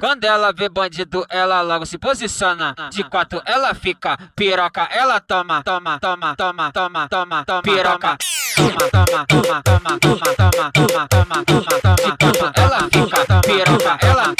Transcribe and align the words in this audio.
Quando 0.00 0.24
ela 0.24 0.52
vê 0.52 0.68
bandido, 0.68 1.26
ela 1.28 1.60
logo 1.62 1.86
se 1.86 1.98
posiciona. 1.98 2.74
De 2.90 3.04
quatro 3.04 3.42
ela 3.44 3.74
fica 3.74 4.16
piroca, 4.34 4.88
ela 4.90 5.20
toma, 5.20 5.62
toma, 5.62 5.98
toma, 5.98 6.36
toma, 6.36 6.72
toma, 6.72 7.08
toma, 7.08 7.44
toma, 7.44 7.62
piroca. 7.62 8.16
Toma, 8.56 8.90
toma, 8.90 9.26
toma, 9.26 9.62
toma, 9.62 10.00
toma, 10.00 10.36
toma, 10.38 10.70
toma, 10.72 11.08
toma, 11.08 11.44
toma, 11.44 11.76
toma, 11.76 12.16
toma, 12.16 12.52
ela 12.56 12.78
fica 12.90 13.40
piroca, 13.40 13.98
ela. 14.06 14.34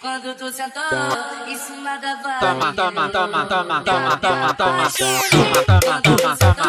Quando 0.00 0.34
tu 0.36 0.52
sentou 0.52 0.82
em 1.46 1.56
cima 1.56 1.96
da 1.98 2.14
vara. 2.22 2.38
Toma, 2.38 2.72
toma, 2.72 3.08
toma, 3.08 3.46
toma, 3.46 3.80
toma, 3.82 4.16
toma, 4.16 4.54
toma, 4.54 4.90
toma, 4.90 4.90
toma, 4.94 6.00
toma, 6.02 6.36
toma, 6.36 6.62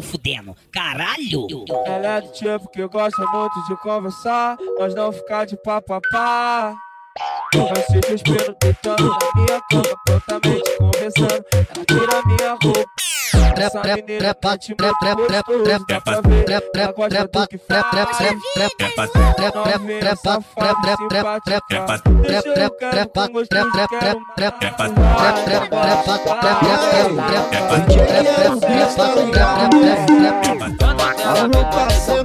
Carol 0.00 0.02
fudendo, 0.02 0.56
caralho! 0.72 1.46
Ela 1.86 2.16
é 2.16 2.20
do 2.20 2.32
tipo 2.32 2.68
que 2.70 2.86
gosta 2.86 3.24
muito 3.26 3.64
de 3.68 3.76
conversar, 3.82 4.56
mas 4.78 4.94
não 4.94 5.12
ficar 5.12 5.44
de 5.44 5.56
papapá. 5.56 6.74
Vai 7.54 7.82
se 7.86 8.00
despindo, 8.00 8.56
deitando 8.60 9.08
na 9.08 9.18
minha 9.36 9.60
cama, 9.70 9.94
prontamente 10.04 10.76
conversando. 10.78 11.44
Ela 11.52 11.84
tira 11.86 12.22
minha 12.26 12.50
roupa. 12.60 12.90
Essa 13.56 13.82
menina 13.82 14.36
bate 14.42 14.74
muito 14.78 15.46
gostoso, 15.46 15.86
dá 15.86 16.00
pra 16.00 16.20
ver. 16.20 16.50
Ela 16.74 16.92
gosta 16.92 17.28
do 17.28 17.46
que 17.46 17.58
faz. 17.58 17.86
Novinha 19.54 20.16
safada, 20.16 20.96
simpática. 20.96 22.10
Deixa 22.20 22.48
eu 22.48 22.70
quero 22.70 23.08
com 23.10 23.28
gostoso, 23.28 23.70
quero 24.00 24.20
Alô, 31.24 31.48
meu 31.48 31.64
parceiro, 31.70 32.23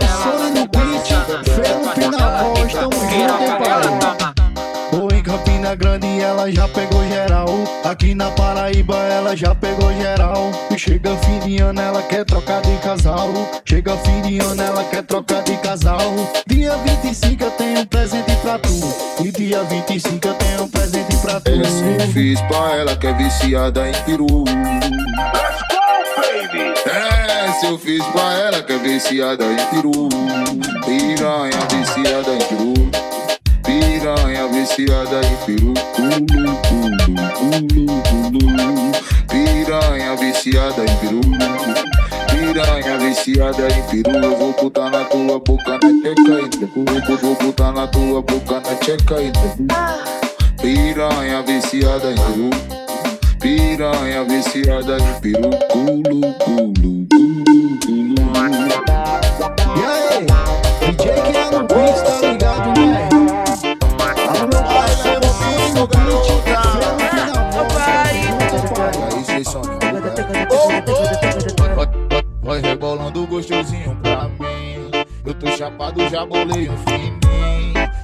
ela 6.50 6.52
já 6.52 6.67
pegou 6.67 7.08
geral. 7.08 7.47
Aqui 7.83 8.16
na 8.16 8.31
Paraíba 8.31 8.95
ela 8.95 9.36
já 9.36 9.53
pegou 9.53 9.94
geral. 9.94 10.52
E 10.73 10.80
chega 10.80 11.16
fim 11.17 11.39
de 11.39 11.61
ano 11.61 11.80
ela 11.80 12.02
quer 12.02 12.25
trocar 12.25 12.61
de 12.61 12.75
casal. 12.78 13.30
Chega 13.66 13.95
fim 13.97 14.22
de 14.22 14.39
ano 14.39 14.61
ela 14.61 14.83
quer 14.86 15.03
trocar 15.03 15.44
de 15.44 15.56
casal. 15.58 16.00
Dia 16.47 16.75
25 16.78 17.44
eu 17.44 17.52
tenho 17.52 17.80
um 17.81 17.86
presente 17.86 18.36
pra 18.38 18.58
tu. 18.58 18.69
E 19.23 19.31
dia 19.31 19.64
25 19.64 20.28
eu 20.28 20.33
tenho 20.36 20.64
um 20.64 20.69
presente 20.69 21.16
pra 21.17 21.39
tu. 21.39 21.52
Eu 21.52 22.08
fiz 22.14 22.41
pra 22.41 22.75
ela 22.75 22.95
que 22.95 23.08
é 23.08 23.13
viciada 23.13 23.88
em 23.88 23.94
peru. 24.03 24.44
Let's 24.45 25.61
go, 25.69 26.22
baby! 26.22 26.73
É, 26.89 27.52
se 27.59 27.66
eu 27.67 27.78
fiz 27.78 28.03
pra 28.06 28.34
ela 28.34 28.63
que 28.63 28.73
é 28.73 28.78
viciada 28.80 29.45
em 29.45 29.66
peru. 29.67 30.09
Piranha 30.86 31.59
viciada 31.69 32.34
em 32.34 32.39
peru 32.39 33.19
Piranha 33.70 34.48
viciada 34.48 35.22
em 35.23 35.36
peru 35.45 35.73
Ulu, 36.00 36.58
ulu, 36.72 37.06
ulu, 37.45 38.42
ulu. 38.48 38.92
Piranha 39.30 40.16
viciada 40.16 40.81
em 40.81 40.95
peru 40.98 41.22
Piranha 42.31 42.97
viciada 42.97 43.67
em 43.67 43.84
peru 43.84 44.17
Eu 44.23 44.36
vou 44.38 44.53
botar 44.53 44.90
na 44.90 45.06
tua 45.06 45.38
boca 45.38 45.73
na 45.73 45.78
tcheca 45.78 46.31
e 46.31 47.12
Eu 47.12 47.17
vou 47.20 47.36
botar 47.36 47.72
na 47.72 47.86
tua 47.86 48.23
boca 48.23 48.56
na 48.56 48.75
peru 48.75 49.67
Piranha 50.59 51.44
viciada 51.44 52.12
em 52.12 52.16
peru 52.16 52.50
Piranha 53.40 54.24
viciada 54.24 54.97
em 54.97 55.13
peru 55.22 55.51
Culu, 55.72 56.34
culu, 56.40 57.06
culu, 57.13 57.78
culu 57.86 58.16
E 59.78 59.84
aí, 59.86 60.25
DJ 60.91 60.97
que 60.97 61.38
é 61.38 62.19
chapado, 75.59 76.09
já 76.09 76.25
bolei 76.25 76.70
um 76.70 76.78
fininho. 76.78 77.20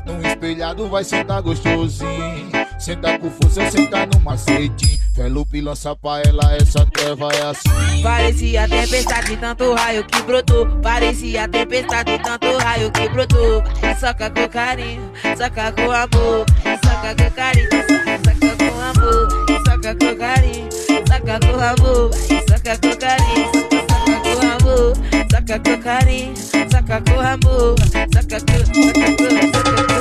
No 0.06 0.28
espelhado 0.28 0.90
vai 0.90 1.06
sentar 1.06 1.42
gostosinho. 1.42 2.52
Senta 2.78 3.18
com 3.18 3.32
força, 3.32 3.72
senta 3.72 4.06
no 4.08 4.20
macetinho. 4.20 5.00
Felupe 5.16 5.62
lança 5.62 5.96
pra 5.96 6.22
ela, 6.26 6.54
essa 6.54 6.86
treva 6.88 7.30
é 7.34 7.44
assim. 7.44 8.02
Parecia 8.04 8.68
tempestade, 8.68 9.38
tanto 9.38 9.74
raio 9.74 10.04
que 10.04 10.22
brotou. 10.24 10.68
Parecia 10.82 11.48
tempestade, 11.48 12.20
tanto 12.22 12.58
raio 12.58 12.92
que 12.92 13.08
brotou. 13.08 13.64
Soca 14.02 14.30
com 14.30 14.50
carinho, 14.50 15.10
soca 15.38 15.72
com 15.72 15.92
amor. 15.92 16.46
Soca 16.84 17.16
com 17.16 17.32
carinho, 17.32 17.70
soca 18.26 18.58
com 18.58 18.82
amor. 18.82 19.30
Soca 19.66 19.96
com 19.96 20.18
carinho, 20.18 20.70
soca 21.08 21.40
com 21.40 21.84
amor. 21.84 22.12
Soca 22.50 22.78
com 22.78 23.00
carinho. 23.00 23.65
taka 25.46 25.60
kukari, 25.78 26.30
taka 26.70 27.02
kuhambua, 27.02 27.76
taka 28.10 28.40
ku, 28.40 28.82
taka 28.94 29.62
ku. 29.88 29.95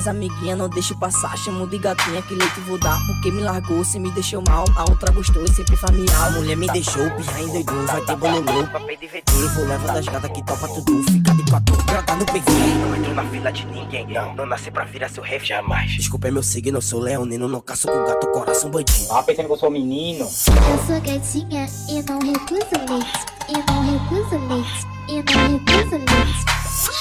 Suas 0.00 0.16
amiguinhas 0.16 0.56
não 0.56 0.66
deixe 0.66 0.94
passar, 0.94 1.36
chamo 1.36 1.66
de 1.66 1.76
gatinha 1.76 2.22
que 2.22 2.34
leite 2.34 2.58
vou 2.60 2.78
dar. 2.78 2.98
Porque 3.06 3.30
me 3.30 3.42
largou, 3.42 3.84
se 3.84 4.00
me 4.00 4.10
deixou 4.12 4.42
mal. 4.48 4.64
A 4.74 4.88
outra 4.88 5.12
gostou 5.12 5.44
e 5.44 5.52
sempre 5.52 5.76
familiar. 5.76 6.28
A 6.28 6.30
mulher 6.30 6.56
me 6.56 6.66
deixou, 6.68 7.10
pirra 7.10 7.40
endoidou. 7.42 7.86
Vai 7.86 8.00
ter 8.00 8.16
bololô, 8.16 8.66
papel 8.68 8.96
de 8.96 9.06
VT. 9.06 9.30
Vou 9.56 9.66
levar 9.66 9.92
das 9.92 10.06
gatas 10.06 10.30
que 10.30 10.42
topa 10.42 10.68
tudo. 10.68 11.02
Fica 11.02 11.34
de 11.34 11.50
quatro, 11.50 11.76
grota 11.84 12.16
no 12.16 12.24
PV. 12.24 12.50
Não 12.80 12.96
entro 12.96 13.14
na 13.14 13.24
fila 13.26 13.52
de 13.52 13.66
ninguém, 13.66 14.06
não. 14.06 14.34
Não 14.34 14.46
nasci 14.46 14.70
pra 14.70 14.84
virar 14.84 15.10
seu 15.10 15.22
ref 15.22 15.44
jamais. 15.44 15.90
Desculpa, 15.90 16.28
é 16.28 16.30
meu 16.30 16.42
signo, 16.42 16.80
sou 16.80 17.00
leonino. 17.00 17.46
Não 17.46 17.60
caço 17.60 17.86
com 17.86 18.06
gato, 18.06 18.26
coração 18.28 18.70
bandido. 18.70 19.06
Ah, 19.10 19.22
pensando 19.22 19.48
que 19.48 19.52
eu 19.52 19.58
sou 19.58 19.70
menino. 19.70 20.24
Eu 20.24 20.86
sou 20.86 20.98
gatinha 21.02 21.66
e 21.90 22.02
não 22.08 22.18
recuso 22.20 22.70
leite. 22.88 23.26
E 23.50 23.70
não 23.70 23.92
recuso 23.92 24.48
leite. 24.48 24.86
E 25.08 25.16
não 25.16 25.58
recuso 25.58 25.96
leite. 25.96 26.59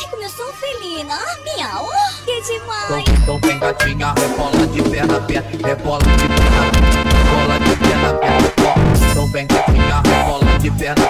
Como 0.09 0.23
eu 0.23 0.29
sou 0.29 0.51
felina. 0.53 1.17
Miau. 1.44 1.88
Que 2.25 2.41
demais. 2.41 2.89
Então, 2.89 3.00
então 3.00 3.39
vem 3.39 3.59
gatinha, 3.59 4.13
rebola 4.17 4.67
de 4.67 4.81
perna 4.83 5.17
aberta, 5.17 5.67
rebola 5.67 6.03
de 6.03 6.27
perna 6.27 6.61
aberta, 6.67 7.09
rebola 7.17 7.59
de 7.59 7.75
perna 7.75 8.09
aberta. 8.09 8.63
Ó, 8.65 9.11
Então 9.11 9.27
vem 9.31 9.47
gatinha, 9.47 10.01
rebola 10.06 10.59
de 10.59 10.71
perna, 10.71 11.06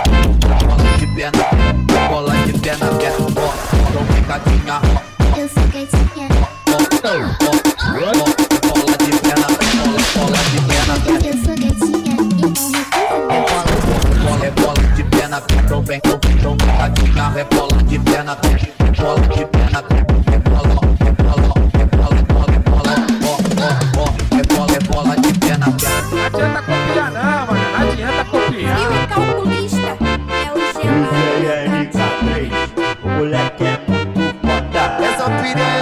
rebola 0.60 0.98
de 0.98 1.08
perna, 1.08 1.44
rebola 2.02 2.34
de 2.46 2.54
perna 2.60 2.88
aberta. 2.88 3.24
Ó, 3.24 3.54
Então 3.90 4.04
vem 4.06 4.24
gatinha, 4.24 4.82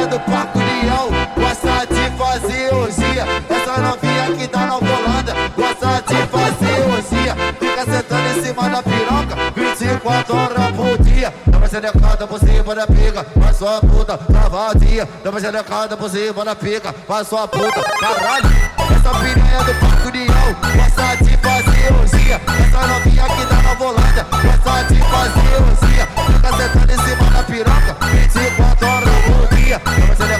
do 0.07 0.19
Parque 0.21 0.57
União 0.57 1.09
gosta 1.35 1.85
de 1.87 2.17
fazer 2.17 2.73
orgia. 2.73 3.25
Essa 3.49 3.81
novinha 3.81 4.35
que 4.37 4.47
tá 4.47 4.65
na 4.65 4.75
Holanda 4.75 5.33
gosta 5.55 6.03
de 6.07 6.27
fazer 6.27 6.81
orgia. 6.81 7.35
Fica 7.59 7.85
sentando 7.85 8.27
em 8.29 8.43
cima 8.43 8.69
da 8.69 8.83
piroca 8.83 9.35
24 9.55 10.35
horas 10.35 10.71
por 10.75 11.03
dia. 11.03 11.33
Dá 11.47 11.57
uma 11.57 11.67
xerecada 11.67 12.27
por 12.27 12.39
cima 12.39 12.75
da 12.75 12.87
pica, 12.87 13.25
faz 13.41 13.57
sua 13.57 13.81
puta, 13.81 14.17
tá 14.17 14.49
vazia. 14.49 15.09
Dá 15.23 15.29
uma 15.29 15.39
xerecada 15.39 15.97
por 15.97 16.09
cima 16.09 16.45
da 16.45 16.55
pica, 16.55 16.95
faz 17.07 17.27
sua 17.27 17.47
puta, 17.47 17.81
caralho. 17.99 18.49
Essa 18.77 19.09
piranha 19.19 19.63
do 19.63 19.75
Parque 19.75 20.07
União 20.07 20.55
gosta 20.75 21.23
de 21.23 21.37
fazer 21.37 21.93
orgia. 21.93 22.41
Essa 22.47 22.87
novinha 22.87 23.23
que 23.23 23.45
tá 23.45 23.61
na 23.61 23.85
Holanda 23.85 24.27
gosta 24.31 24.93
de 24.93 24.99
fazer 25.01 25.55
orgia. 25.63 26.07
Fica 26.27 26.57
sentando 26.57 26.93
em 26.93 27.05
cima 27.05 27.31
da 27.31 27.43
piroca 27.43 27.97
24 28.05 28.37
horas 28.37 28.56
No 29.85 30.15
sale 30.15 30.36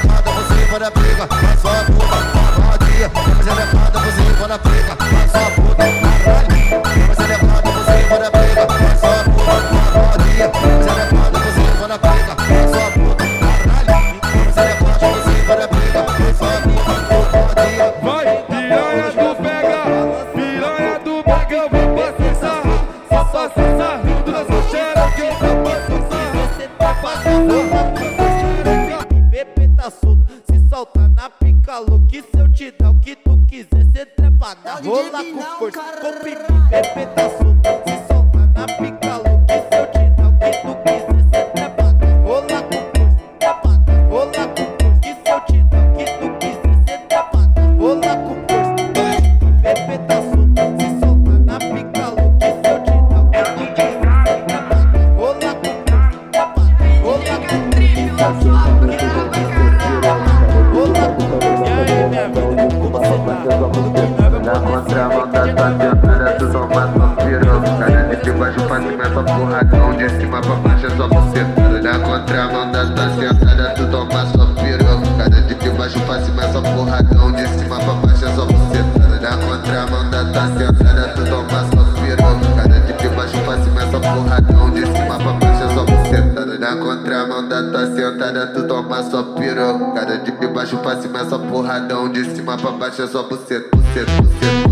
tramanda, 79.68 80.26
tá 80.31 80.47
sentada, 80.57 81.09
tu 81.09 81.26
toma 81.26 81.59
só 81.69 81.83
pirou. 82.00 82.56
Cara 82.56 82.80
de 82.80 82.94
prima, 82.94 83.28
chupa 83.28 83.64
cima, 83.64 83.81
só 83.92 84.00
porradão. 84.00 84.71
De 84.71 84.86
cima 84.86 85.18
pra 85.18 85.33
baixo, 85.33 85.64
é 85.64 85.74
só 85.74 85.86
bucetada. 85.86 86.57
Na 86.57 86.76
contramanda, 86.78 87.71
tá 87.71 87.86
sentada, 87.88 88.47
tu 88.47 88.68
toma 88.68 89.04
só 89.04 89.24
piro. 89.24 89.94
Cara 89.94 90.18
de 90.18 90.31
prima, 90.31 90.54
pra 90.54 91.02
cima, 91.02 91.19
é 91.19 91.26
só 91.26 91.38
porradão. 91.38 92.09
De 92.09 92.24
cima 92.36 92.57
pra 92.57 92.71
baixo, 92.71 93.02
é 93.02 93.07
só 93.07 93.24
buceta, 93.24 93.69
buceta, 93.76 94.12
buceta. 94.21 94.67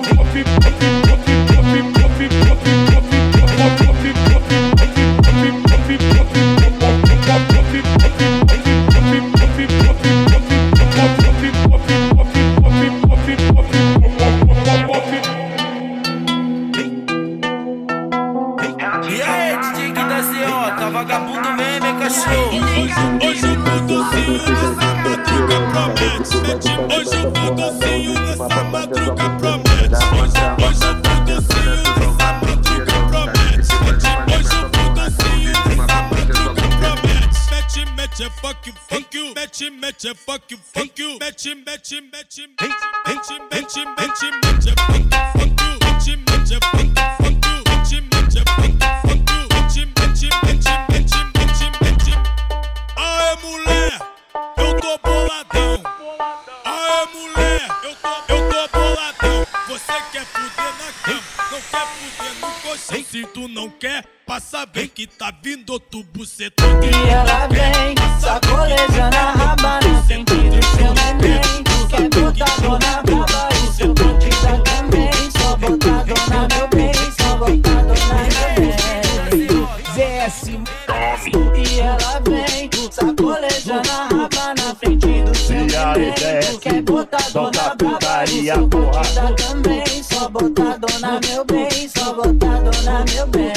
up, 0.00 0.18
up, 0.18 0.64
up, 0.64 1.49
fuck 38.50 38.66
you, 38.66 38.72
fuck 38.72 39.14
you, 39.14 39.34
bet 39.34 39.60
you, 39.60 39.80
bet 39.80 40.02
you, 40.02 40.14
fuck 40.14 40.50
you, 40.50 40.56
fuck 40.56 40.98
you, 40.98 41.18
bet 41.18 41.44
you, 41.44 41.64
bet 41.64 41.90
you, 41.92 42.02
bet 42.10 42.36
you, 42.36 42.46
bet 42.56 42.72
you, 42.72 42.88
bet 43.04 43.30
you, 43.30 43.38
bet 43.50 43.76
you, 43.76 44.32
bet 44.42 44.64
you, 44.66 44.74
fuck 44.76 45.46
you, 45.46 45.78
bet 45.78 46.06
you, 46.06 46.16
bet 46.26 46.50
you, 46.50 46.58
fuck 46.60 46.86
you, 46.90 47.62
bet 47.64 47.92
you, 47.92 48.00
bet 48.10 48.34
you, 48.34 48.42
fuck 48.44 48.70
you, 48.72 49.48
bet 49.48 49.76
you, 49.76 49.86
bet 49.94 50.22
you, 50.22 50.30
bet 50.42 50.64
you, 50.66 50.74
bet 50.88 51.10
you, 51.10 51.24
bet 51.32 51.60
you, 51.60 51.70
bet 51.80 52.08
you. 52.08 52.16
Aê, 52.96 53.36
mulher, 53.42 54.00
eu 54.58 54.80
tô 54.80 54.98
bom. 54.98 55.29
Colchão. 62.80 63.04
Se 63.04 63.26
tu 63.26 63.48
não 63.48 63.68
quer, 63.68 64.04
passa 64.26 64.64
bem 64.66 64.88
que 64.88 65.06
tá 65.06 65.32
vindo 65.42 65.70
outro 65.70 66.02
bucetão. 66.04 66.66
E 66.82 67.10
ela 67.10 67.46
vem, 67.48 67.94
sacolejando 68.20 69.16
a 69.16 69.32
raba 69.32 69.80
no 69.80 70.06
sentido 70.06 70.60
seu 70.76 70.94
neném. 70.94 71.40
Quer 71.88 72.08
botar 72.08 72.60
dor 72.60 72.78
na 72.80 73.02
braba 73.02 73.48
e 73.52 73.72
seu 73.72 73.94
dá 73.94 74.58
também. 74.62 75.10
só 75.38 75.56
botadona, 75.56 76.48
meu 76.54 76.68
bem, 76.68 76.92
só 77.18 77.36
botadona, 77.36 78.24
meu 78.38 78.76
bem. 79.36 79.58
ZS 79.94 80.48
e 81.56 81.80
ela 81.80 82.20
vem, 82.20 82.70
sacolejando 82.90 83.90
a 83.90 84.04
raba 84.06 84.54
na 84.54 84.74
frente 84.74 85.22
do 85.22 85.36
seu 85.36 85.66
neném. 85.66 86.58
Quer 86.60 86.82
botadona 86.82 87.76
putaria, 87.76 88.54
braba, 88.54 88.68
porra. 88.68 89.04
tu 89.04 89.04
só 89.04 89.32
também, 89.34 89.40
só 89.40 89.50
meu 89.50 89.60
bem, 89.62 90.02
só 90.02 90.28
botadona, 90.28 91.20
meu 93.20 93.26
bem. 93.26 93.52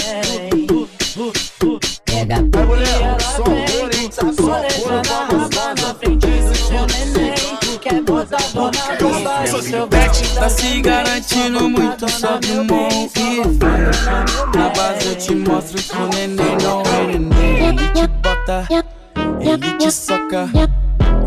Pega 2.06 2.36
E 2.36 3.80
ela 3.80 3.90
vem, 3.90 4.12
sacolejando 4.12 4.90
a 4.90 5.38
raba 5.38 5.82
na 5.82 5.96
frente 5.96 6.28
do 6.28 6.56
seu 6.56 6.86
neném. 6.88 7.34
Quer 7.82 8.02
botadona 8.02 8.72
braba, 8.98 9.44
do 9.50 9.62
seu 9.62 9.88
Tá 10.36 10.50
se 10.50 10.82
garantindo 10.82 11.70
muito, 11.70 12.10
sobe 12.10 12.52
o 12.52 12.64
morro 12.66 13.12
e. 13.16 14.58
Na 14.58 14.70
base 14.70 15.08
eu 15.08 15.16
te 15.16 15.36
mostro 15.36 15.82
que 15.82 15.96
o 15.96 16.08
neném 16.10 16.58
não 16.62 16.82
é 16.82 17.08
neném. 17.08 17.68
Ele 17.68 17.90
te 17.90 18.08
bota, 18.08 18.68
ele 19.40 19.78
te 19.78 19.92
soca, 19.92 20.50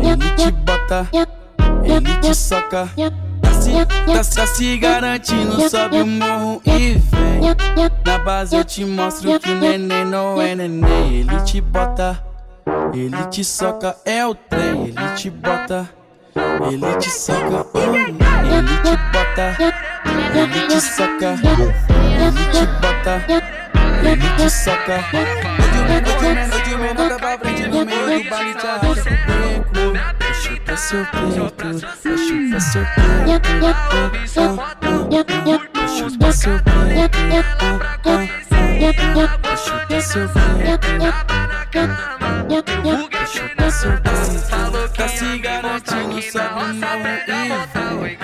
ele 0.01 0.29
te 0.35 0.51
bota, 0.51 1.07
ele 1.83 2.15
te 2.21 2.35
soca. 2.35 2.89
Tá 2.95 3.26
se, 3.67 3.85
tá, 3.85 4.41
tá 4.41 4.47
se 4.47 4.77
garantindo, 4.77 5.69
sobe 5.69 6.01
o 6.01 6.07
morro 6.07 6.61
e 6.65 6.93
vem. 6.93 7.41
Na 8.05 8.17
base 8.19 8.55
eu 8.55 8.63
te 8.63 8.85
mostro 8.85 9.39
que 9.39 9.53
neném 9.53 10.05
não 10.05 10.41
é 10.41 10.55
neném. 10.55 11.19
Ele 11.19 11.41
te 11.41 11.59
bota, 11.59 12.23
ele 12.93 13.25
te 13.27 13.43
soca, 13.43 13.95
é 14.05 14.25
o 14.25 14.33
trem, 14.33 14.87
ele 14.87 15.15
te 15.15 15.29
bota. 15.29 15.89
Ele 16.71 16.95
te 16.97 17.09
soca, 17.09 17.65
oh, 17.73 17.95
ele 17.95 18.13
te 18.83 18.97
bota, 19.11 19.57
ele 20.35 20.67
te 20.67 20.81
soca, 20.81 21.35
ele 21.43 22.51
te 22.51 22.65
bota, 22.79 23.23
ele 24.03 24.29
te 24.37 24.49
soca. 24.49 25.03
Hoje 26.55 26.73
o 26.73 26.77
menor 26.77 27.17
pra 27.17 27.37
frente 27.39 27.67
no 27.67 27.85
meio 27.85 28.23
do 28.23 28.29
baile 28.29 28.53
te 28.53 28.67
arrasta 28.67 29.09
pro. 29.25 30.16
Chupa 30.67 30.75
seu 30.75 31.05
peito, 31.05 31.79
chupa 31.79 32.59
seu 32.59 32.83
peito, 32.93 33.47
chupa 35.87 36.31
seu 36.33 36.59
peito, 36.59 37.15
chupa 39.57 40.01
seu 40.01 40.27
peito, 40.27 40.59
chupa 43.27 43.71
seu 43.71 43.91
peito. 44.01 44.27
Tá 44.97 45.07
se 45.07 45.37
garantindo, 45.39 46.21
sobe 46.21 46.59
o 46.59 46.73
morro 46.73 47.07
e 47.07 47.17
vem. 47.25 48.17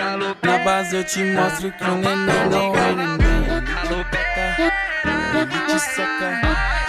Na 0.44 0.58
base 0.66 0.98
eu 0.98 1.04
te 1.06 1.24
mostro 1.24 1.72
que 1.72 1.84
o 1.86 1.96
neném 1.96 2.50
não 2.52 2.76
é 2.76 2.94
neném. 2.94 3.24
Te 5.68 5.80
soca. 5.80 6.83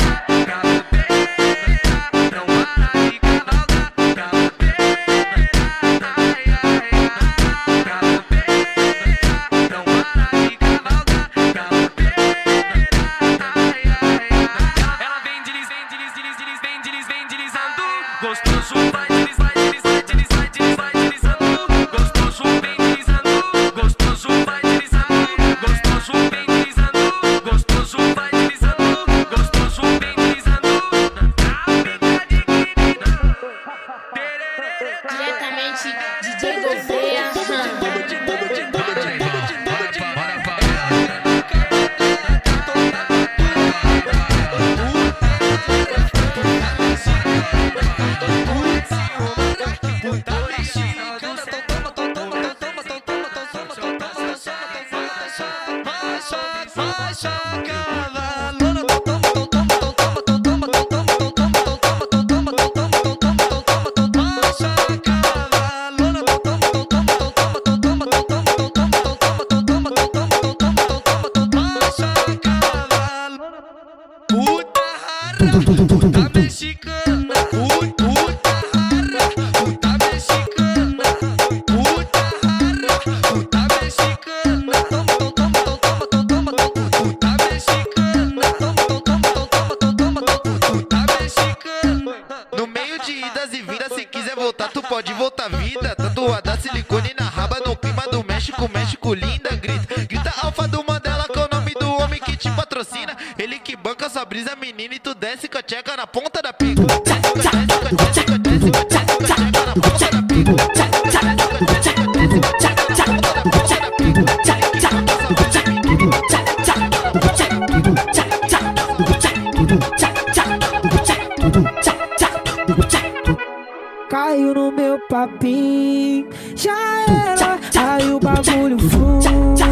Caiu 124.14 124.54
no 124.54 124.70
meu 124.70 124.96
papinho, 125.08 126.28
já 126.54 126.70
era, 127.02 127.58
aí 127.76 128.12
o 128.12 128.20
bagulho 128.20 128.78
flui. 128.78 129.20
Já 129.20 129.66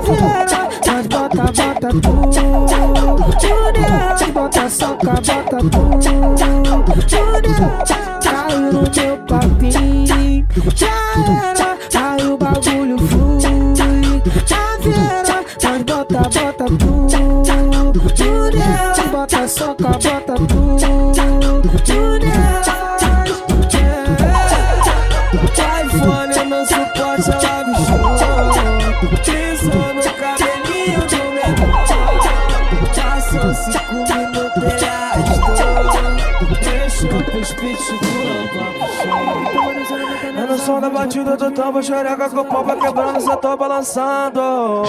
viera, 0.00 0.68
nós 0.86 1.06
bota, 1.06 1.42
bota 1.42 1.88
tudo. 2.02 2.42
Nós 3.80 4.30
bota, 4.30 4.68
soca, 4.68 5.10
bota 5.10 5.56
tudo. 5.56 6.00
Tudo 7.08 7.48
caiu 8.22 8.60
no 8.60 8.82
meu 8.82 9.16
papinho, 9.26 10.44
já 10.74 10.92
era, 11.48 11.78
aí 11.94 12.26
o 12.26 12.36
bagulho 12.36 12.98
flui. 12.98 13.40
Já 14.44 14.76
viera, 14.82 15.42
nós 15.62 15.82
bota, 15.82 16.18
bota 16.18 16.64
tudo. 16.76 17.16
Nós 18.54 19.08
bota, 19.10 19.48
soca, 19.48 19.88
bota 19.88 20.34
tudo. 20.46 20.95
Bichou 28.06 28.96
Pisou 29.24 29.94
no 29.94 30.02
cabelinho 30.14 31.00
do 31.06 31.16
menor 31.34 31.74
Passou 32.94 33.54
cinco 33.54 33.94
minutos 33.94 34.62
ele 34.62 34.86
arrastou 34.86 35.76
Deixou 36.60 37.22
pros 37.24 37.52
pitbull 37.52 38.46
É 40.36 40.46
no 40.46 40.58
som 40.58 40.80
da 40.80 40.90
batida 40.90 41.36
do 41.36 41.50
tambo 41.50 41.82
Xereca 41.82 42.28
com 42.30 42.62
vai 42.62 42.76
quebrando 42.76 43.20
Cê 43.20 43.36
tô 43.36 43.56
balançando 43.56 44.82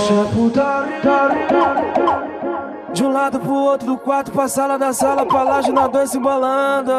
de 2.93 3.03
um 3.03 3.12
lado 3.12 3.39
pro 3.39 3.53
outro 3.53 3.86
do 3.86 3.97
quarto, 3.97 4.31
pra 4.31 4.47
sala 4.47 4.79
da 4.79 4.91
sala, 4.91 5.24
pra 5.24 5.43
laje, 5.43 5.71
nós 5.71 5.91
dois 5.91 6.09
se 6.09 6.17
embolando. 6.17 6.91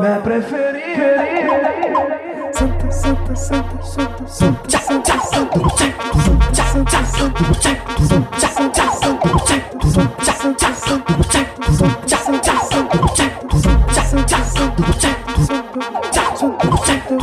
Minha 0.00 0.20
preferida. 0.20 2.15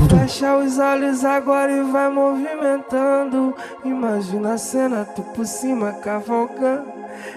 Fecha 0.09 0.57
os 0.57 0.79
olhos 0.79 1.23
agora 1.23 1.71
e 1.71 1.81
vai 1.83 2.09
movimentando. 2.09 3.55
Imagina 3.85 4.57
cena, 4.57 5.05
tu 5.05 5.21
por 5.21 5.45
cima 5.45 5.93
cavalgando, 5.93 6.91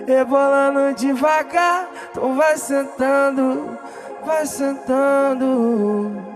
rebolando 0.06 0.94
devagar. 0.94 1.88
Então 2.10 2.34
vai 2.34 2.56
sentando, 2.56 3.78
vai 4.24 4.46
sentando. 4.46 6.35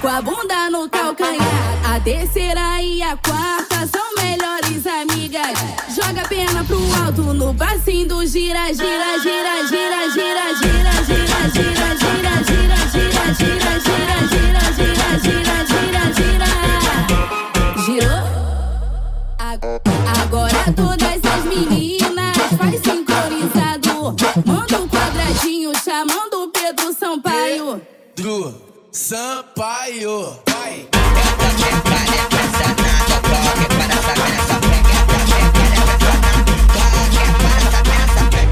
com 0.00 0.08
a 0.08 0.22
bunda 0.22 0.70
no 0.70 0.88
calcanhar. 0.88 1.94
A 1.94 2.00
terceira 2.00 2.80
e 2.82 3.02
a 3.02 3.16
quarta 3.16 3.86
são 3.86 4.14
melhores 4.14 4.86
amigas. 4.86 5.58
Joga 5.94 6.22
a 6.22 6.28
perna 6.28 6.64
pro 6.64 6.78
alto 7.04 7.34
no 7.34 7.54
passinho 7.54 8.08
do 8.08 8.26
gira, 8.26 8.72
gira, 8.72 9.18
gira, 9.18 9.66
gira, 9.68 10.08
gira, 10.08 10.54
gira, 10.54 10.94
gira, 11.04 11.48
gira, 11.52 11.94
gira, 12.00 12.34
gira, 12.48 12.80
gira, 12.88 13.34
gira, 13.34 13.78
gira, 13.80 14.18
gira, 14.30 14.64
gira, 14.76 15.08
gira, 15.20 15.56
gira, 15.68 16.02
gira. 16.16 16.50
Girou? 17.84 18.22
Agora 20.22 20.72
todas 20.74 21.20
as 21.24 21.44
meninas 21.44 22.36
faz 22.56 22.80
sincronizado. 22.82 24.16
Manda 24.46 24.78
um 24.80 24.88
quadradinho 24.88 25.72
chamando 25.76 26.50
Pedro 26.52 26.92
Sampaio. 26.94 27.82
Pedro 28.14 28.69
Sampaio. 28.92 30.42
Vai. 30.48 30.88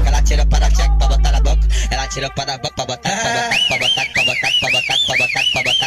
Ela 0.05 0.21
tira 0.21 0.45
para 0.45 0.69
check 0.71 0.97
pra 0.97 1.07
botar 1.07 1.31
na 1.31 1.41
boca. 1.41 1.67
Ela 1.91 2.07
tira 2.07 2.29
para 2.29 2.53
a 2.53 2.57
boca 2.57 2.73
pra 2.73 2.85
botar, 2.85 3.09
pra 3.09 3.19
botar, 3.19 3.59
pra 3.67 3.77
botar, 3.79 4.05
pra 4.13 4.23
botar, 4.23 4.51
pra 4.59 4.71
botar, 4.71 4.97
pra 5.05 5.17
botar, 5.17 5.43
pra 5.51 5.63
botar, 5.63 5.78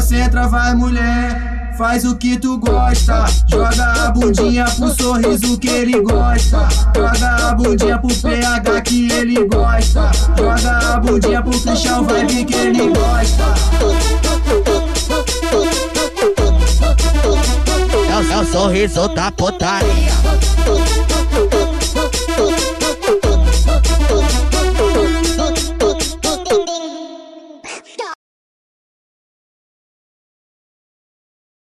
concentra, 0.00 0.48
vai 0.48 0.74
mulher. 0.74 1.74
Faz 1.76 2.04
o 2.04 2.16
que 2.16 2.38
tu 2.38 2.58
gosta. 2.58 3.24
Joga 3.46 4.06
a 4.06 4.10
bundinha 4.10 4.64
pro 4.64 4.88
sorriso 4.88 5.58
que 5.58 5.68
ele 5.68 6.00
gosta. 6.00 6.68
Joga 6.94 7.48
a 7.48 7.54
bundinha 7.54 7.98
pro 7.98 8.14
PH 8.14 8.80
que 8.82 9.12
ele 9.12 9.46
gosta. 9.46 10.10
Joga 10.36 10.94
a 10.94 11.00
bundinha 11.00 11.42
pro 11.42 11.58
Cristian 11.60 12.02
Vibe 12.02 12.44
que 12.44 12.54
ele 12.54 12.88
gosta. 12.88 13.44
É 18.08 18.16
o, 18.16 18.32
é 18.32 18.38
o 18.38 18.44
sorriso 18.44 19.08
da 19.08 19.30
putaria. 19.32 20.10